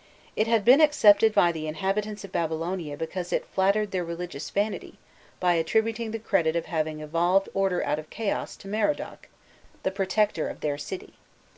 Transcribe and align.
* 0.00 0.34
It 0.34 0.46
had 0.46 0.64
been 0.64 0.80
accepted 0.80 1.34
by 1.34 1.52
the 1.52 1.66
inhabitants 1.68 2.24
of 2.24 2.32
Babylon 2.32 2.82
because 2.96 3.34
it 3.34 3.44
flattered 3.44 3.90
their 3.90 4.02
religious 4.02 4.48
vanity 4.48 4.98
by 5.40 5.56
attributing 5.56 6.10
the 6.10 6.18
credit 6.18 6.56
of 6.56 6.64
having 6.64 7.00
evolved 7.00 7.50
order 7.52 7.84
out 7.84 7.98
of 7.98 8.08
chaos 8.08 8.56
to 8.56 8.66
Merodach, 8.66 9.28
the 9.82 9.90
protector 9.90 10.48
of 10.48 10.60
their 10.60 10.78
city. 10.78 11.18